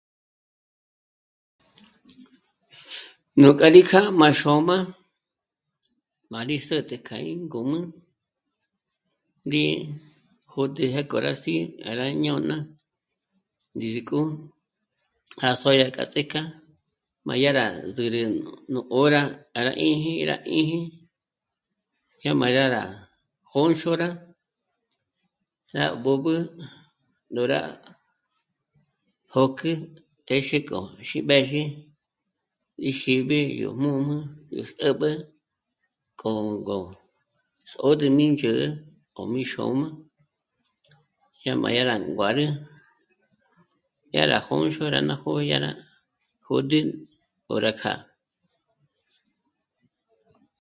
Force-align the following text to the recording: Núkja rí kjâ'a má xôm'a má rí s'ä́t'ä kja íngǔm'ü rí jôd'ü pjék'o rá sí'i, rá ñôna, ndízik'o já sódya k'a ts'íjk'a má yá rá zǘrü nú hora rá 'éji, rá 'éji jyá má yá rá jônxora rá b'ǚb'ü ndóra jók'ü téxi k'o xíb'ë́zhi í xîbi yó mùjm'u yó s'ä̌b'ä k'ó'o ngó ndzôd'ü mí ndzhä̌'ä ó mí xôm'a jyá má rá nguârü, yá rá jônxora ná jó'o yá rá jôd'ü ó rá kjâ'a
Núkja 3.41 3.67
rí 3.73 3.81
kjâ'a 3.89 4.09
má 4.19 4.27
xôm'a 4.41 4.77
má 6.31 6.39
rí 6.47 6.57
s'ä́t'ä 6.67 6.97
kja 7.07 7.17
íngǔm'ü 7.33 7.79
rí 9.53 9.63
jôd'ü 10.51 10.83
pjék'o 10.91 11.17
rá 11.25 11.33
sí'i, 11.41 11.63
rá 11.99 12.05
ñôna, 12.23 12.57
ndízik'o 13.75 14.19
já 15.41 15.49
sódya 15.61 15.87
k'a 15.95 16.03
ts'íjk'a 16.11 16.41
má 17.27 17.33
yá 17.43 17.51
rá 17.59 17.65
zǘrü 17.95 18.21
nú 18.71 18.79
hora 18.93 19.21
rá 19.65 19.71
'éji, 19.83 20.13
rá 20.29 20.35
'éji 20.55 20.79
jyá 22.21 22.31
má 22.41 22.47
yá 22.55 22.65
rá 22.75 22.83
jônxora 23.51 24.09
rá 25.75 25.85
b'ǚb'ü 26.03 26.33
ndóra 27.31 27.59
jók'ü 29.33 29.71
téxi 30.27 30.57
k'o 30.67 30.79
xíb'ë́zhi 31.07 31.63
í 32.89 32.91
xîbi 32.99 33.39
yó 33.61 33.69
mùjm'u 33.81 34.17
yó 34.55 34.61
s'ä̌b'ä 34.71 35.09
k'ó'o 36.19 36.41
ngó 36.59 36.77
ndzôd'ü 37.63 38.07
mí 38.17 38.25
ndzhä̌'ä 38.33 38.67
ó 39.19 39.21
mí 39.31 39.41
xôm'a 39.53 39.87
jyá 41.43 41.53
má 41.61 41.69
rá 41.89 41.95
nguârü, 41.97 42.47
yá 44.15 44.21
rá 44.31 44.37
jônxora 44.47 44.99
ná 45.07 45.15
jó'o 45.23 45.41
yá 45.51 45.57
rá 45.65 45.71
jôd'ü 46.45 46.79
ó 47.53 47.53
rá 47.63 47.71
kjâ'a 47.79 47.97